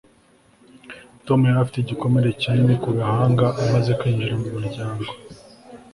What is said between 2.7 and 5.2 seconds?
ku gahanga amaze kwinjira mu muryango